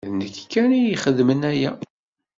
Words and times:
D 0.13 0.13
nekk 0.19 0.39
kan 0.51 0.69
i 0.79 0.81
ixedmen 0.93 1.41
aya. 1.51 1.71